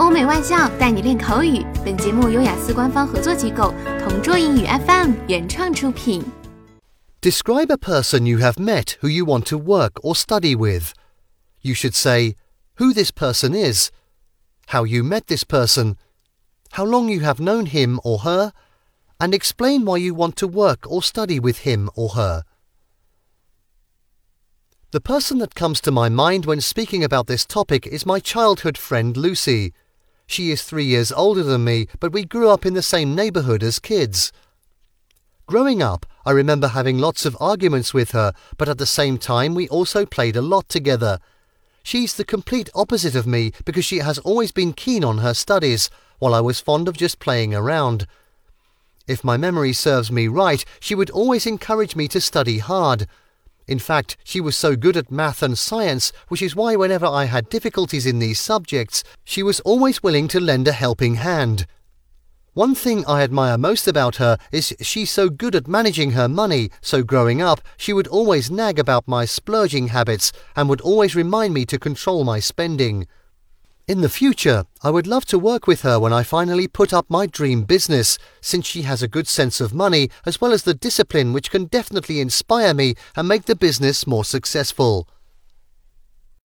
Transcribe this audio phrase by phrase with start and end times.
[0.00, 1.62] 欧美外教带你练口语。
[1.84, 6.24] 本节目由雅思官方合作机构同桌英语 FM 原创出品。
[7.20, 10.92] Describe a person you have met who you want to work or study with.
[11.60, 12.34] You should say
[12.78, 13.90] who this person is,
[14.68, 15.96] how you met this person,
[16.70, 18.52] how long you have known him or her,
[19.18, 22.44] and explain why you want to work or study with him or her.
[24.92, 28.76] The person that comes to my mind when speaking about this topic is my childhood
[28.76, 29.72] friend Lucy.
[30.27, 33.63] She is three years older than me, but we grew up in the same neighbourhood
[33.63, 34.31] as kids.
[35.47, 39.53] Growing up, I remember having lots of arguments with her, but at the same time,
[39.53, 41.19] we also played a lot together.
[41.83, 45.91] She's the complete opposite of me because she has always been keen on her studies,
[46.17, 48.07] while I was fond of just playing around.
[49.07, 53.07] If my memory serves me right, she would always encourage me to study hard.
[53.67, 57.25] In fact, she was so good at math and science, which is why whenever I
[57.25, 61.65] had difficulties in these subjects, she was always willing to lend a helping hand.
[62.53, 66.69] One thing I admire most about her is she's so good at managing her money,
[66.79, 71.53] so growing up, she would always nag about my splurging habits and would always remind
[71.53, 73.07] me to control my spending.
[73.87, 77.05] In the future, I would love to work with her when I finally put up
[77.07, 80.73] my dream business, since she has a good sense of money as well as the
[80.73, 85.07] discipline which can definitely inspire me and make the business more successful.